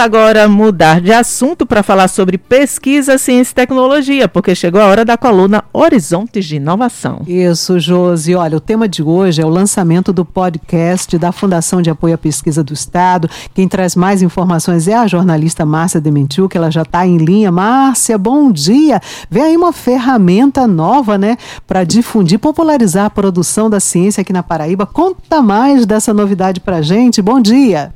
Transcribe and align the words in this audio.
agora 0.00 0.48
mudar 0.48 1.02
de 1.02 1.12
assunto 1.12 1.66
para 1.66 1.82
falar 1.82 2.08
sobre 2.08 2.38
pesquisa, 2.38 3.18
ciência 3.18 3.52
e 3.52 3.54
tecnologia, 3.54 4.26
porque 4.26 4.54
chegou 4.54 4.80
a 4.80 4.86
hora 4.86 5.04
da 5.04 5.18
coluna 5.18 5.62
Horizontes 5.70 6.46
de 6.46 6.56
Inovação. 6.56 7.20
Isso, 7.26 7.78
Josi. 7.78 8.34
Olha, 8.34 8.56
o 8.56 8.60
tema 8.60 8.88
de 8.88 9.02
hoje 9.02 9.42
é 9.42 9.44
o 9.44 9.50
lançamento 9.50 10.10
do 10.10 10.24
podcast 10.24 11.18
da 11.18 11.30
Fundação 11.30 11.82
de 11.82 11.90
Apoio 11.90 12.14
à 12.14 12.18
Pesquisa 12.18 12.64
do 12.64 12.72
Estado. 12.72 13.28
Quem 13.52 13.68
traz 13.68 13.94
mais 13.94 14.22
informações 14.22 14.88
é 14.88 14.94
a 14.94 15.06
jornalista 15.06 15.66
Márcia 15.66 16.00
Dementiu, 16.00 16.48
que 16.48 16.56
ela 16.56 16.70
já 16.70 16.82
está 16.82 17.06
em 17.06 17.18
linha. 17.18 17.52
Márcia, 17.52 18.16
bom 18.16 18.50
dia. 18.50 18.98
Vem 19.30 19.42
aí 19.42 19.56
uma 19.58 19.74
ferramenta 19.74 20.66
nova, 20.66 21.18
né, 21.18 21.36
para 21.66 21.84
difundir, 21.84 22.38
popularizar 22.38 23.04
a 23.04 23.10
produção 23.10 23.68
da 23.68 23.78
ciência 23.78 24.22
aqui 24.22 24.32
na 24.32 24.42
Paraíba. 24.42 24.86
Conta 24.86 25.42
mais 25.42 25.84
dessa 25.84 26.14
novidade 26.14 26.60
para 26.60 26.80
gente. 26.80 27.20
Bom 27.20 27.42
dia. 27.42 27.92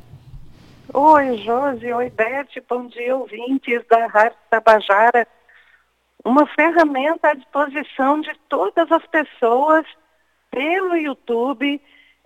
Oi, 0.99 1.37
Josi. 1.37 1.93
Oi, 1.93 2.09
Beth. 2.09 2.59
Bom 2.67 2.87
dia, 2.87 3.15
ouvintes 3.15 3.85
da 3.87 4.07
Rádio 4.07 4.35
Tabajara. 4.49 5.27
Uma 6.25 6.47
ferramenta 6.47 7.29
à 7.29 7.33
disposição 7.35 8.19
de 8.19 8.33
todas 8.49 8.91
as 8.91 9.05
pessoas 9.05 9.85
pelo 10.49 10.97
YouTube 10.97 11.79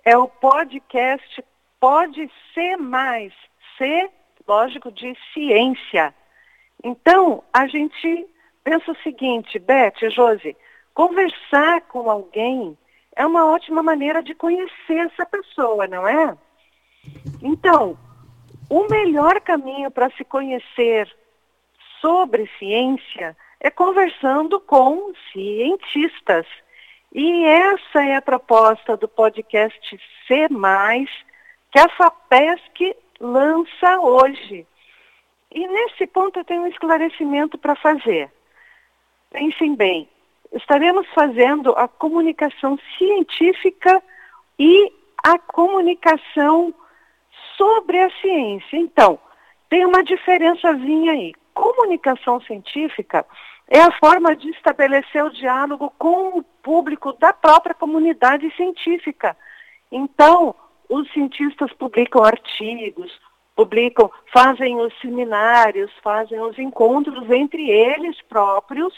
é 0.05 0.15
o 0.15 0.25
podcast 0.25 1.43
Pode 1.81 2.31
Ser 2.53 2.77
Mais. 2.77 3.33
Ser, 3.77 4.09
lógico, 4.47 4.89
de 4.89 5.17
ciência. 5.33 6.15
Então, 6.81 7.43
a 7.51 7.67
gente 7.67 8.25
pensa 8.63 8.89
o 8.89 9.03
seguinte, 9.03 9.59
Beth, 9.59 10.09
Josi, 10.15 10.55
conversar 10.93 11.81
com 11.89 12.09
alguém 12.09 12.77
é 13.17 13.25
uma 13.25 13.51
ótima 13.51 13.83
maneira 13.83 14.23
de 14.23 14.33
conhecer 14.33 14.97
essa 14.97 15.25
pessoa, 15.25 15.87
não 15.87 16.07
é? 16.07 16.37
Então, 17.41 17.97
o 18.71 18.87
melhor 18.89 19.41
caminho 19.41 19.91
para 19.91 20.09
se 20.11 20.23
conhecer 20.23 21.13
sobre 21.99 22.49
ciência 22.57 23.35
é 23.59 23.69
conversando 23.69 24.61
com 24.61 25.11
cientistas. 25.33 26.47
E 27.13 27.43
essa 27.43 28.01
é 28.01 28.15
a 28.15 28.21
proposta 28.21 28.95
do 28.95 29.09
podcast 29.09 29.99
C, 30.25 30.47
que 31.69 31.79
a 31.79 31.89
FAPESC 31.89 32.95
lança 33.19 33.99
hoje. 33.99 34.65
E 35.51 35.67
nesse 35.67 36.07
ponto 36.07 36.39
eu 36.39 36.45
tenho 36.45 36.61
um 36.61 36.67
esclarecimento 36.67 37.57
para 37.57 37.75
fazer. 37.75 38.31
Pensem 39.31 39.75
bem, 39.75 40.07
estaremos 40.53 41.05
fazendo 41.13 41.73
a 41.73 41.89
comunicação 41.89 42.79
científica 42.97 44.01
e 44.57 44.93
a 45.25 45.37
comunicação 45.37 46.73
sobre 47.61 47.99
a 47.99 48.09
ciência. 48.19 48.75
Então, 48.75 49.19
tem 49.69 49.85
uma 49.85 50.03
diferençazinha 50.03 51.11
aí. 51.11 51.31
Comunicação 51.53 52.41
científica 52.41 53.23
é 53.67 53.79
a 53.79 53.91
forma 53.99 54.35
de 54.35 54.49
estabelecer 54.49 55.23
o 55.23 55.29
diálogo 55.29 55.93
com 55.99 56.39
o 56.39 56.43
público 56.63 57.13
da 57.13 57.31
própria 57.31 57.75
comunidade 57.75 58.49
científica. 58.55 59.37
Então, 59.91 60.55
os 60.89 61.11
cientistas 61.13 61.71
publicam 61.73 62.23
artigos, 62.23 63.11
publicam, 63.55 64.09
fazem 64.33 64.77
os 64.77 64.91
seminários, 64.99 65.91
fazem 66.01 66.39
os 66.39 66.57
encontros 66.57 67.29
entre 67.29 67.69
eles 67.69 68.19
próprios 68.23 68.91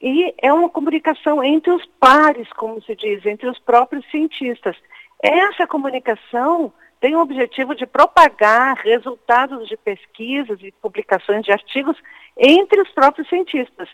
e 0.00 0.34
é 0.38 0.50
uma 0.50 0.70
comunicação 0.70 1.44
entre 1.44 1.70
os 1.70 1.84
pares, 2.00 2.50
como 2.54 2.82
se 2.82 2.96
diz, 2.96 3.24
entre 3.26 3.48
os 3.48 3.58
próprios 3.58 4.10
cientistas. 4.10 4.76
Essa 5.22 5.66
comunicação 5.66 6.72
tem 7.02 7.16
o 7.16 7.20
objetivo 7.20 7.74
de 7.74 7.84
propagar 7.84 8.76
resultados 8.76 9.68
de 9.68 9.76
pesquisas 9.76 10.56
e 10.62 10.70
publicações 10.70 11.44
de 11.44 11.50
artigos 11.50 12.00
entre 12.38 12.80
os 12.80 12.88
próprios 12.90 13.28
cientistas. 13.28 13.88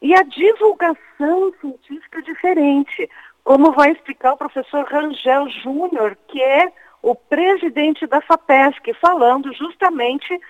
E 0.00 0.14
a 0.14 0.22
divulgação 0.22 1.52
científica 1.60 2.18
é 2.18 2.22
diferente, 2.22 3.10
como 3.44 3.72
vai 3.72 3.92
explicar 3.92 4.32
o 4.32 4.38
professor 4.38 4.86
Rangel 4.86 5.50
Júnior, 5.50 6.16
que 6.28 6.42
é 6.42 6.72
o 7.02 7.14
presidente 7.14 8.06
da 8.06 8.22
FAPESC, 8.22 8.94
falando 8.94 9.52
justamente 9.52 10.40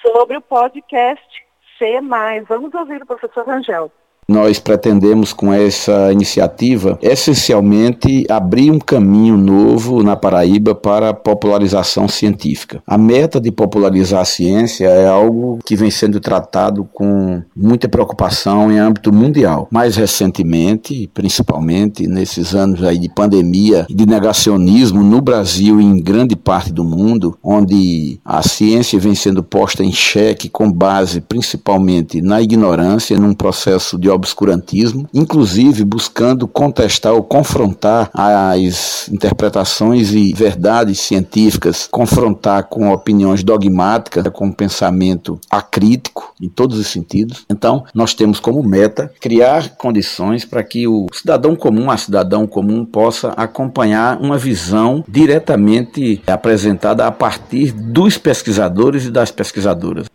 sobre 0.00 0.38
o 0.38 0.40
podcast 0.40 1.46
C+. 1.78 2.00
Vamos 2.48 2.72
ouvir 2.72 3.02
o 3.02 3.06
professor 3.06 3.46
Rangel. 3.46 3.92
Nós 4.30 4.60
pretendemos 4.60 5.32
com 5.32 5.52
essa 5.52 6.12
iniciativa 6.12 6.96
essencialmente 7.02 8.24
abrir 8.30 8.70
um 8.70 8.78
caminho 8.78 9.36
novo 9.36 10.04
na 10.04 10.14
Paraíba 10.14 10.72
para 10.72 11.08
a 11.08 11.14
popularização 11.14 12.06
científica. 12.06 12.80
A 12.86 12.96
meta 12.96 13.40
de 13.40 13.50
popularizar 13.50 14.20
a 14.20 14.24
ciência 14.24 14.86
é 14.86 15.08
algo 15.08 15.58
que 15.66 15.74
vem 15.74 15.90
sendo 15.90 16.20
tratado 16.20 16.88
com 16.92 17.42
muita 17.56 17.88
preocupação 17.88 18.70
em 18.70 18.78
âmbito 18.78 19.12
mundial. 19.12 19.66
Mais 19.68 19.96
recentemente, 19.96 21.10
principalmente 21.12 22.06
nesses 22.06 22.54
anos 22.54 22.84
aí 22.84 22.98
de 22.98 23.08
pandemia 23.08 23.84
e 23.88 23.94
de 23.94 24.06
negacionismo 24.06 25.02
no 25.02 25.20
Brasil 25.20 25.80
e 25.80 25.84
em 25.84 26.00
grande 26.00 26.36
parte 26.36 26.72
do 26.72 26.84
mundo, 26.84 27.36
onde 27.42 28.20
a 28.24 28.42
ciência 28.42 28.96
vem 29.00 29.16
sendo 29.16 29.42
posta 29.42 29.82
em 29.82 29.90
xeque 29.90 30.48
com 30.48 30.70
base 30.70 31.20
principalmente 31.20 32.22
na 32.22 32.40
ignorância, 32.40 33.18
num 33.18 33.34
processo 33.34 33.98
de 33.98 34.08
obscurantismo, 34.20 35.08
inclusive 35.12 35.84
buscando 35.84 36.46
contestar 36.46 37.12
ou 37.12 37.22
confrontar 37.22 38.10
as 38.12 39.08
interpretações 39.08 40.12
e 40.12 40.32
verdades 40.32 41.00
científicas, 41.00 41.88
confrontar 41.90 42.64
com 42.64 42.92
opiniões 42.92 43.42
dogmáticas, 43.42 44.24
com 44.32 44.46
um 44.46 44.52
pensamento 44.52 45.40
acrítico 45.50 46.32
em 46.40 46.48
todos 46.48 46.78
os 46.78 46.86
sentidos. 46.86 47.44
Então, 47.50 47.84
nós 47.94 48.14
temos 48.14 48.38
como 48.38 48.62
meta 48.62 49.10
criar 49.20 49.76
condições 49.76 50.44
para 50.44 50.62
que 50.62 50.86
o 50.86 51.06
cidadão 51.12 51.56
comum, 51.56 51.90
a 51.90 51.96
cidadão 51.96 52.46
comum, 52.46 52.84
possa 52.84 53.30
acompanhar 53.36 54.20
uma 54.20 54.38
visão 54.38 55.04
diretamente 55.08 56.22
apresentada 56.26 57.06
a 57.06 57.10
partir 57.10 57.72
dos 57.72 58.18
pesquisadores 58.18 59.06
e 59.06 59.10
das 59.10 59.30
pesquisadoras. 59.30 60.06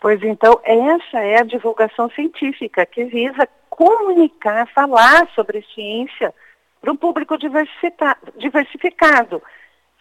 Pois 0.00 0.22
então, 0.22 0.60
essa 0.62 1.18
é 1.18 1.40
a 1.40 1.44
divulgação 1.44 2.08
científica 2.10 2.86
que 2.86 3.04
visa 3.04 3.48
comunicar, 3.68 4.66
falar 4.68 5.28
sobre 5.34 5.64
ciência 5.74 6.32
para 6.80 6.92
um 6.92 6.96
público 6.96 7.36
diversificado, 8.36 9.42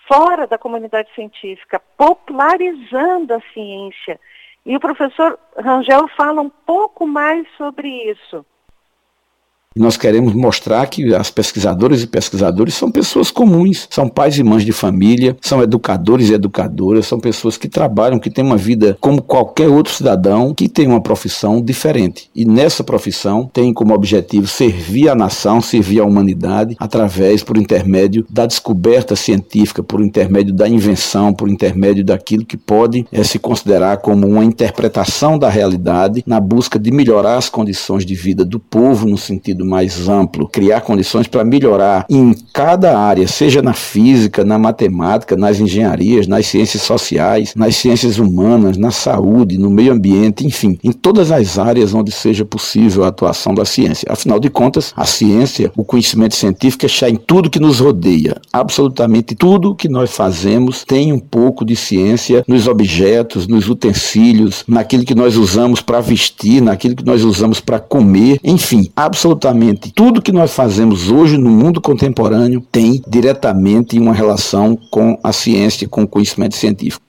fora 0.08 0.46
da 0.46 0.58
comunidade 0.58 1.14
científica, 1.16 1.82
popularizando 1.98 3.34
a 3.34 3.42
ciência. 3.54 4.20
E 4.66 4.76
o 4.76 4.80
professor 4.80 5.40
Rangel 5.58 6.08
fala 6.10 6.42
um 6.42 6.50
pouco 6.50 7.08
mais 7.08 7.48
sobre 7.58 7.88
isso. 8.12 8.46
E 9.78 9.80
nós 9.80 9.96
queremos 9.96 10.34
mostrar 10.34 10.88
que 10.88 11.14
as 11.14 11.30
pesquisadoras 11.30 12.02
e 12.02 12.08
pesquisadores 12.08 12.74
são 12.74 12.90
pessoas 12.90 13.30
comuns, 13.30 13.88
são 13.92 14.10
pais 14.10 14.36
e 14.36 14.42
mães 14.42 14.66
de 14.66 14.72
família, 14.72 15.38
são 15.40 15.62
educadores 15.62 16.32
e 16.32 16.34
educadoras, 16.34 17.06
são 17.06 17.20
pessoas 17.20 17.58
que 17.58 17.70
trabalham, 17.70 18.18
que 18.18 18.32
têm 18.32 18.44
uma 18.44 18.58
vida 18.58 18.98
como 19.00 19.22
qualquer 19.22 19.68
outro 19.68 19.94
cidadão, 19.94 20.52
que 20.52 20.68
tem 20.68 20.88
uma 20.88 21.00
profissão 21.00 21.62
diferente. 21.62 22.28
E 22.36 22.44
nessa 22.44 22.84
profissão 22.84 23.52
tem 23.54 23.72
como 23.72 23.94
objetivo 23.94 24.48
servir 24.48 25.10
a 25.10 25.16
nação, 25.16 25.62
servir 25.62 26.00
a 26.00 26.06
humanidade 26.06 26.76
através, 26.80 27.44
por 27.44 27.56
intermédio 27.56 28.26
da 28.28 28.48
descoberta 28.48 29.16
científica, 29.16 29.84
por 29.84 30.02
intermédio 30.02 30.56
da 30.56 30.68
invenção, 30.68 31.32
por 31.32 31.50
intermédio 31.50 32.04
daquilo 32.04 32.48
que 32.48 32.58
pode 32.58 33.06
é, 33.12 33.24
se 33.24 33.38
considerar 33.38 33.98
como 33.98 34.26
uma 34.26 34.44
interpretação 34.44 35.38
da 35.38 35.50
realidade 35.50 36.24
na 36.26 36.40
busca 36.40 36.80
de 36.80 36.90
melhorar 36.90 37.38
as 37.38 37.48
condições 37.48 38.04
de 38.04 38.16
vida 38.16 38.44
do 38.44 38.60
povo 38.60 39.06
no 39.06 39.20
sentido 39.20 39.67
mais 39.68 40.08
amplo, 40.08 40.48
criar 40.48 40.82
condições 40.82 41.28
para 41.28 41.44
melhorar 41.44 42.06
em 42.10 42.34
cada 42.54 42.98
área, 42.98 43.28
seja 43.28 43.62
na 43.62 43.74
física, 43.74 44.44
na 44.44 44.58
matemática, 44.58 45.36
nas 45.36 45.60
engenharias, 45.60 46.28
nas 46.28 46.48
ciências 46.48 46.84
sociais, 46.84 47.54
nas 47.56 47.76
ciências 47.76 48.18
humanas, 48.18 48.78
na 48.78 48.92
saúde, 48.92 49.58
no 49.58 49.70
meio 49.70 49.94
ambiente, 49.94 50.46
enfim, 50.46 50.78
em 50.84 50.92
todas 50.92 51.32
as 51.32 51.58
áreas 51.58 51.94
onde 51.94 52.12
seja 52.12 52.46
possível 52.46 53.04
a 53.04 53.08
atuação 53.08 53.54
da 53.54 53.66
ciência. 53.66 54.08
Afinal 54.12 54.40
de 54.40 54.50
contas, 54.50 54.94
a 54.96 55.06
ciência, 55.06 55.72
o 55.76 55.84
conhecimento 55.84 56.36
científico 56.36 56.86
é 56.86 56.88
está 56.88 57.10
em 57.10 57.16
tudo 57.16 57.50
que 57.50 57.60
nos 57.60 57.80
rodeia. 57.80 58.38
Absolutamente 58.52 59.36
tudo 59.36 59.76
que 59.76 59.90
nós 59.90 60.12
fazemos 60.12 60.84
tem 60.84 61.14
um 61.14 61.20
pouco 61.20 61.66
de 61.66 61.76
ciência 61.76 62.44
nos 62.48 62.68
objetos, 62.68 63.48
nos 63.48 63.70
utensílios, 63.70 64.64
naquilo 64.68 65.06
que 65.06 65.16
nós 65.16 65.36
usamos 65.36 65.82
para 65.82 66.02
vestir, 66.02 66.62
naquilo 66.62 66.96
que 66.96 67.06
nós 67.06 67.24
usamos 67.24 67.60
para 67.60 67.80
comer, 67.80 68.40
enfim, 68.44 68.90
absolutamente 68.96 69.57
absolutamente 69.58 69.92
tudo 69.92 70.22
que 70.22 70.32
nós 70.32 70.56
fazemos 70.56 71.10
hoje 71.10 71.38
no 71.38 71.50
mundo 71.50 71.82
contemporâneo 71.82 72.62
tem 72.62 73.02
diretamente 73.08 74.00
uma 74.00 74.14
relação 74.14 74.76
com 74.92 75.20
a 75.24 75.34
ciência, 75.34 75.90
com 75.90 76.04
o 76.04 76.08
conhecimento 76.08 76.56
científico. 76.56 77.06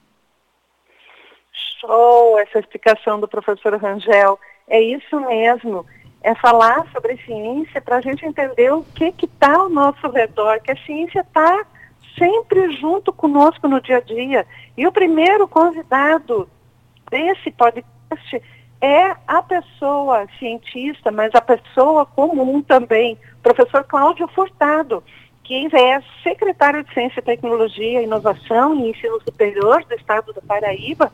Show, 1.80 2.38
essa 2.38 2.58
explicação 2.58 3.20
do 3.20 3.28
professor 3.28 3.74
Rangel. 3.76 4.38
É 4.66 4.80
isso 4.80 5.20
mesmo. 5.20 5.84
É 6.22 6.34
falar 6.34 6.86
sobre 6.92 7.16
ciência 7.24 7.80
para 7.80 7.96
a 7.96 8.00
gente 8.00 8.24
entender 8.24 8.72
o 8.72 8.82
que 8.82 9.14
está 9.22 9.54
ao 9.54 9.68
nosso 9.68 10.08
redor, 10.08 10.60
que 10.60 10.72
a 10.72 10.76
ciência 10.84 11.20
está 11.20 11.64
sempre 12.18 12.72
junto 12.76 13.12
conosco 13.12 13.68
no 13.68 13.80
dia 13.80 13.98
a 13.98 14.00
dia. 14.00 14.46
E 14.76 14.86
o 14.86 14.92
primeiro 14.92 15.46
convidado 15.46 16.48
desse 17.10 17.50
podcast 17.52 18.42
é 18.80 19.16
a 19.26 19.42
pessoa 19.42 20.26
cientista, 20.38 21.10
mas 21.10 21.34
a 21.34 21.40
pessoa 21.40 22.06
comum 22.06 22.62
também, 22.62 23.18
professor 23.42 23.84
Cláudio 23.84 24.28
Furtado, 24.28 25.02
que 25.42 25.68
é 25.74 26.02
secretário 26.22 26.84
de 26.84 26.92
Ciência, 26.92 27.22
Tecnologia, 27.22 28.02
Inovação 28.02 28.74
e 28.76 28.90
Ensino 28.90 29.20
Superior 29.22 29.84
do 29.84 29.94
Estado 29.94 30.32
da 30.32 30.42
Paraíba 30.42 31.10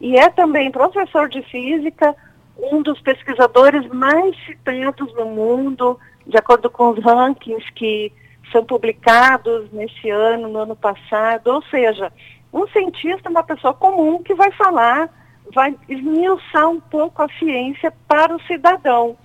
e 0.00 0.16
é 0.16 0.28
também 0.28 0.70
professor 0.70 1.28
de 1.28 1.42
Física, 1.42 2.14
um 2.58 2.82
dos 2.82 3.00
pesquisadores 3.00 3.86
mais 3.88 4.36
citados 4.44 5.14
no 5.14 5.26
mundo, 5.26 5.98
de 6.26 6.36
acordo 6.36 6.68
com 6.68 6.90
os 6.90 7.02
rankings 7.02 7.64
que 7.74 8.12
são 8.52 8.64
publicados 8.64 9.70
nesse 9.72 10.10
ano, 10.10 10.48
no 10.48 10.58
ano 10.58 10.76
passado, 10.76 11.48
ou 11.48 11.62
seja, 11.64 12.12
um 12.52 12.66
cientista, 12.68 13.30
uma 13.30 13.42
pessoa 13.42 13.74
comum 13.74 14.22
que 14.22 14.34
vai 14.34 14.50
falar 14.52 15.10
vai 15.54 15.76
esmiuçar 15.88 16.68
um 16.68 16.80
pouco 16.80 17.22
a 17.22 17.28
ciência 17.38 17.92
para 18.06 18.34
o 18.34 18.42
cidadão. 18.42 19.16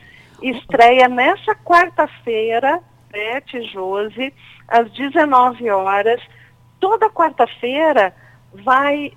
Estreia 0.42 1.08
nessa 1.08 1.56
quarta-feira, 1.56 2.82
Beth 3.12 3.64
Jose, 3.72 4.34
às 4.68 4.92
19 4.92 5.70
horas. 5.70 6.22
Toda 6.80 7.10
quarta-feira 7.10 8.16
vai 8.54 9.14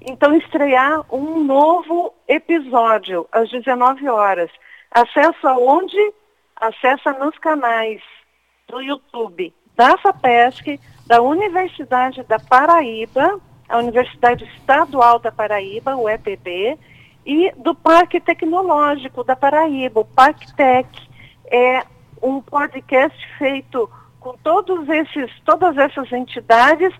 então 0.00 0.36
estrear 0.36 1.04
um 1.12 1.42
novo 1.42 2.14
episódio 2.26 3.26
às 3.32 3.50
19 3.50 4.08
horas. 4.08 4.50
Acesso 4.90 5.46
aonde? 5.46 5.98
Acessa 6.56 7.12
nos 7.12 7.38
canais 7.38 8.02
do 8.68 8.80
YouTube 8.80 9.54
da 9.76 9.96
FAPESC, 9.96 10.80
da 11.06 11.22
Universidade 11.22 12.24
da 12.24 12.38
Paraíba, 12.40 13.40
a 13.68 13.78
Universidade 13.78 14.44
Estadual 14.56 15.18
da 15.18 15.30
Paraíba, 15.30 15.96
o 15.96 16.08
EPB, 16.08 16.78
e 17.26 17.52
do 17.56 17.74
Parque 17.74 18.18
Tecnológico 18.18 19.22
da 19.22 19.36
Paraíba, 19.36 20.00
o 20.00 20.04
ParkTec. 20.04 20.88
É 21.50 21.84
um 22.22 22.40
podcast 22.40 23.18
feito 23.38 23.90
com 24.18 24.36
todos 24.38 24.88
esses, 24.88 25.30
todas 25.44 25.76
essas 25.76 26.10
entidades 26.12 26.92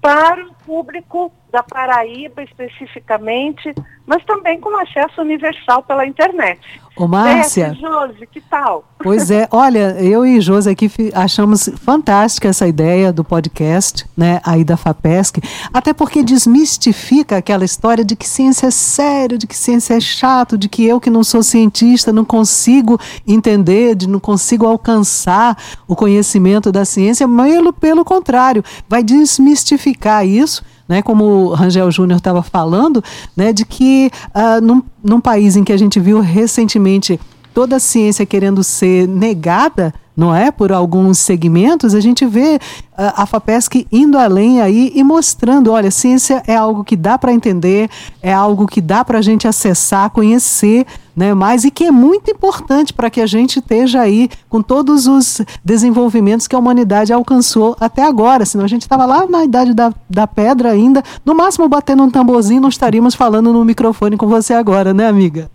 para 0.00 0.44
o 0.46 0.54
público 0.66 1.32
da 1.52 1.62
Paraíba 1.62 2.42
especificamente, 2.42 3.74
mas 4.06 4.24
também 4.24 4.58
com 4.60 4.74
acesso 4.80 5.20
universal 5.20 5.82
pela 5.82 6.06
internet. 6.06 6.60
Ô, 6.96 7.06
Márcia. 7.06 7.74
Josi, 7.74 8.26
que 8.26 8.40
tal? 8.40 8.84
Pois 8.98 9.30
é, 9.30 9.46
olha, 9.52 9.96
eu 10.00 10.26
e 10.26 10.40
Josi 10.40 10.70
aqui 10.70 10.90
achamos 11.14 11.68
fantástica 11.76 12.48
essa 12.48 12.66
ideia 12.66 13.12
do 13.12 13.22
podcast, 13.22 14.04
né, 14.16 14.40
aí 14.44 14.64
da 14.64 14.76
FAPESC, 14.76 15.40
até 15.72 15.92
porque 15.92 16.22
desmistifica 16.22 17.36
aquela 17.36 17.64
história 17.64 18.04
de 18.04 18.16
que 18.16 18.26
ciência 18.26 18.66
é 18.66 18.70
sério, 18.70 19.38
de 19.38 19.46
que 19.46 19.56
ciência 19.56 19.94
é 19.94 20.00
chato, 20.00 20.58
de 20.58 20.68
que 20.68 20.84
eu 20.84 21.00
que 21.00 21.10
não 21.10 21.22
sou 21.22 21.42
cientista 21.42 22.12
não 22.12 22.24
consigo 22.24 22.98
entender, 23.26 23.94
de 23.94 24.08
não 24.08 24.18
consigo 24.18 24.66
alcançar 24.66 25.56
o 25.86 25.94
conhecimento 25.94 26.72
da 26.72 26.84
ciência, 26.84 27.26
mas 27.26 27.58
pelo, 27.58 27.72
pelo 27.72 28.04
contrário, 28.04 28.62
vai 28.88 29.02
desmistificar 29.02 30.24
isso 30.24 30.62
né, 30.88 31.02
como 31.02 31.24
o 31.24 31.54
Rangel 31.54 31.90
Júnior 31.90 32.16
estava 32.16 32.42
falando, 32.42 33.04
né, 33.36 33.52
de 33.52 33.64
que 33.64 34.10
uh, 34.28 34.60
num, 34.64 34.82
num 35.04 35.20
país 35.20 35.54
em 35.54 35.62
que 35.62 35.72
a 35.72 35.76
gente 35.76 36.00
viu 36.00 36.20
recentemente 36.20 37.20
toda 37.52 37.76
a 37.76 37.80
ciência 37.80 38.24
querendo 38.24 38.64
ser 38.64 39.06
negada, 39.06 39.92
não 40.18 40.34
é, 40.34 40.50
por 40.50 40.72
alguns 40.72 41.16
segmentos, 41.20 41.94
a 41.94 42.00
gente 42.00 42.26
vê 42.26 42.56
uh, 42.56 43.12
a 43.14 43.24
FAPESC 43.24 43.86
indo 43.92 44.18
além 44.18 44.60
aí 44.60 44.90
e 44.92 45.04
mostrando, 45.04 45.70
olha, 45.70 45.92
ciência 45.92 46.42
é 46.44 46.56
algo 46.56 46.82
que 46.82 46.96
dá 46.96 47.16
para 47.16 47.32
entender, 47.32 47.88
é 48.20 48.32
algo 48.32 48.66
que 48.66 48.80
dá 48.80 49.04
para 49.04 49.18
a 49.18 49.22
gente 49.22 49.46
acessar, 49.46 50.10
conhecer, 50.10 50.84
né, 51.14 51.32
mais 51.34 51.62
e 51.62 51.70
que 51.70 51.84
é 51.84 51.92
muito 51.92 52.32
importante 52.32 52.92
para 52.92 53.08
que 53.08 53.20
a 53.20 53.26
gente 53.26 53.60
esteja 53.60 54.00
aí 54.00 54.28
com 54.48 54.60
todos 54.60 55.06
os 55.06 55.40
desenvolvimentos 55.64 56.48
que 56.48 56.56
a 56.56 56.58
humanidade 56.58 57.12
alcançou 57.12 57.76
até 57.78 58.02
agora, 58.02 58.44
senão 58.44 58.64
a 58.64 58.68
gente 58.68 58.82
estava 58.82 59.06
lá 59.06 59.24
na 59.24 59.44
idade 59.44 59.72
da, 59.72 59.94
da 60.10 60.26
pedra 60.26 60.72
ainda, 60.72 61.00
no 61.24 61.32
máximo 61.32 61.68
batendo 61.68 62.02
um 62.02 62.10
tamborzinho, 62.10 62.60
não 62.60 62.68
estaríamos 62.68 63.14
falando 63.14 63.52
no 63.52 63.64
microfone 63.64 64.16
com 64.16 64.26
você 64.26 64.52
agora, 64.52 64.92
né, 64.92 65.06
amiga? 65.06 65.48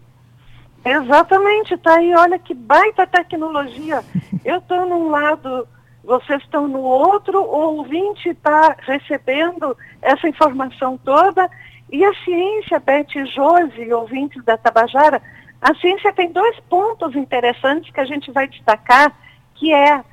Exatamente, 0.85 1.77
tá 1.77 1.95
aí, 1.95 2.13
olha 2.13 2.37
que 2.37 2.53
baita 2.53 3.07
tecnologia. 3.07 4.03
Eu 4.43 4.57
estou 4.57 4.85
num 4.85 5.09
lado, 5.09 5.67
vocês 6.03 6.41
estão 6.43 6.67
no 6.67 6.81
outro, 6.81 7.39
o 7.39 7.77
ouvinte 7.77 8.29
está 8.29 8.75
recebendo 8.79 9.77
essa 10.01 10.27
informação 10.27 10.97
toda. 10.97 11.49
E 11.91 12.03
a 12.03 12.13
ciência, 12.23 12.79
Beth 12.79 13.13
Josi, 13.33 13.93
ouvintes 13.93 14.43
da 14.43 14.57
Tabajara, 14.57 15.21
a 15.61 15.73
ciência 15.75 16.11
tem 16.11 16.31
dois 16.31 16.59
pontos 16.61 17.15
interessantes 17.15 17.91
que 17.93 17.99
a 17.99 18.05
gente 18.05 18.31
vai 18.31 18.47
destacar, 18.47 19.13
que 19.55 19.73
é 19.73 20.03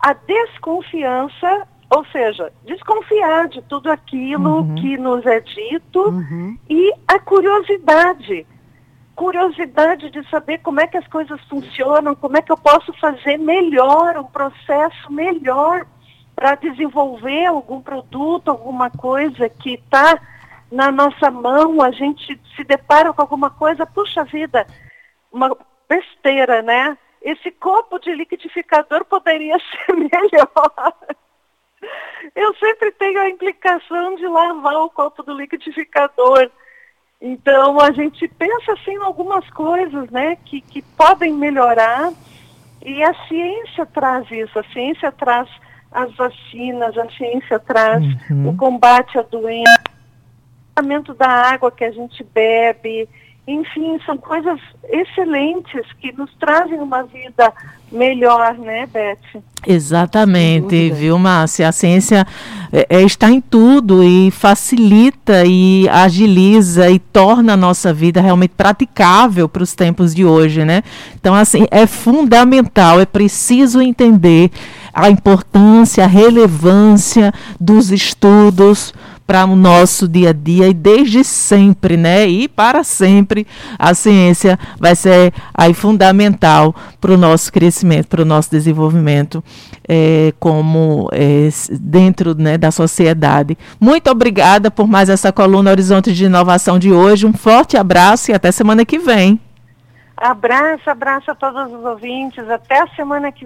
a 0.00 0.12
desconfiança, 0.12 1.68
ou 1.90 2.04
seja, 2.06 2.50
desconfiar 2.64 3.48
de 3.48 3.60
tudo 3.62 3.90
aquilo 3.90 4.60
uhum. 4.60 4.74
que 4.76 4.96
nos 4.96 5.26
é 5.26 5.40
dito, 5.40 6.08
uhum. 6.08 6.56
e 6.70 6.92
a 7.06 7.18
curiosidade 7.18 8.46
curiosidade 9.14 10.10
de 10.10 10.28
saber 10.28 10.58
como 10.58 10.80
é 10.80 10.86
que 10.86 10.96
as 10.96 11.06
coisas 11.08 11.40
funcionam, 11.48 12.14
como 12.14 12.36
é 12.36 12.42
que 12.42 12.52
eu 12.52 12.56
posso 12.56 12.92
fazer 12.94 13.38
melhor, 13.38 14.16
um 14.18 14.24
processo 14.24 15.12
melhor 15.12 15.86
para 16.34 16.56
desenvolver 16.56 17.46
algum 17.46 17.80
produto, 17.80 18.50
alguma 18.50 18.90
coisa 18.90 19.48
que 19.48 19.74
está 19.74 20.20
na 20.70 20.90
nossa 20.90 21.30
mão, 21.30 21.80
a 21.80 21.90
gente 21.92 22.40
se 22.56 22.64
depara 22.64 23.12
com 23.12 23.22
alguma 23.22 23.50
coisa, 23.50 23.86
puxa 23.86 24.24
vida, 24.24 24.66
uma 25.32 25.56
besteira, 25.88 26.62
né? 26.62 26.98
Esse 27.22 27.50
copo 27.52 27.98
de 27.98 28.12
liquidificador 28.12 29.04
poderia 29.04 29.56
ser 29.86 29.94
melhor. 29.94 30.94
Eu 32.34 32.54
sempre 32.56 32.90
tenho 32.92 33.20
a 33.20 33.28
implicação 33.28 34.16
de 34.16 34.26
lavar 34.26 34.76
o 34.76 34.90
copo 34.90 35.22
do 35.22 35.34
liquidificador. 35.34 36.50
Então 37.26 37.80
a 37.80 37.90
gente 37.90 38.28
pensa 38.28 38.74
assim 38.74 38.90
em 38.90 39.02
algumas 39.02 39.48
coisas 39.48 40.10
né, 40.10 40.36
que, 40.44 40.60
que 40.60 40.82
podem 40.82 41.32
melhorar 41.32 42.12
e 42.84 43.02
a 43.02 43.14
ciência 43.26 43.86
traz 43.86 44.30
isso, 44.30 44.58
a 44.58 44.64
ciência 44.64 45.10
traz 45.10 45.48
as 45.90 46.14
vacinas, 46.16 46.98
a 46.98 47.08
ciência 47.12 47.58
traz 47.58 48.04
uhum. 48.28 48.50
o 48.50 48.56
combate 48.58 49.18
à 49.18 49.22
doença, 49.22 49.72
o 49.72 50.74
tratamento 50.74 51.14
da 51.14 51.26
água 51.26 51.72
que 51.72 51.84
a 51.84 51.90
gente 51.90 52.22
bebe, 52.22 53.08
enfim, 53.46 53.98
são 54.06 54.16
coisas 54.16 54.58
excelentes 54.88 55.86
que 56.00 56.12
nos 56.12 56.30
trazem 56.40 56.78
uma 56.80 57.02
vida 57.02 57.52
melhor, 57.92 58.56
né, 58.58 58.86
Beth? 58.86 59.42
Exatamente, 59.66 60.90
viu, 60.90 61.18
Márcia? 61.18 61.68
A 61.68 61.72
ciência 61.72 62.26
é, 62.72 62.86
é, 62.88 63.02
está 63.02 63.30
em 63.30 63.42
tudo 63.42 64.02
e 64.02 64.30
facilita 64.30 65.44
e 65.46 65.86
agiliza 65.90 66.90
e 66.90 66.98
torna 66.98 67.52
a 67.52 67.56
nossa 67.56 67.92
vida 67.92 68.20
realmente 68.20 68.54
praticável 68.56 69.46
para 69.46 69.62
os 69.62 69.74
tempos 69.74 70.14
de 70.14 70.24
hoje, 70.24 70.64
né? 70.64 70.82
Então, 71.14 71.34
assim, 71.34 71.66
é 71.70 71.86
fundamental, 71.86 72.98
é 72.98 73.06
preciso 73.06 73.80
entender 73.82 74.50
a 74.92 75.10
importância, 75.10 76.04
a 76.04 76.08
relevância 76.08 77.32
dos 77.60 77.90
estudos 77.90 78.94
para 79.26 79.44
o 79.44 79.56
nosso 79.56 80.06
dia 80.06 80.30
a 80.30 80.32
dia 80.32 80.68
e 80.68 80.74
desde 80.74 81.24
sempre, 81.24 81.96
né? 81.96 82.26
E 82.26 82.46
para 82.48 82.84
sempre 82.84 83.46
a 83.78 83.94
ciência 83.94 84.58
vai 84.78 84.94
ser 84.94 85.32
aí 85.54 85.72
fundamental 85.72 86.74
para 87.00 87.12
o 87.12 87.16
nosso 87.16 87.52
crescimento, 87.52 88.08
para 88.08 88.22
o 88.22 88.24
nosso 88.24 88.50
desenvolvimento 88.50 89.42
é, 89.88 90.32
como 90.38 91.08
é, 91.12 91.48
dentro 91.80 92.34
né, 92.34 92.58
da 92.58 92.70
sociedade. 92.70 93.56
Muito 93.80 94.10
obrigada 94.10 94.70
por 94.70 94.86
mais 94.86 95.08
essa 95.08 95.32
coluna 95.32 95.70
Horizonte 95.70 96.12
de 96.12 96.24
Inovação 96.26 96.78
de 96.78 96.92
hoje. 96.92 97.26
Um 97.26 97.32
forte 97.32 97.76
abraço 97.76 98.30
e 98.30 98.34
até 98.34 98.52
semana 98.52 98.84
que 98.84 98.98
vem. 98.98 99.40
Abraço, 100.16 100.88
abraço 100.88 101.30
a 101.30 101.34
todos 101.34 101.72
os 101.72 101.84
ouvintes. 101.84 102.48
Até 102.48 102.82
a 102.82 102.86
semana 102.94 103.32
que 103.32 103.42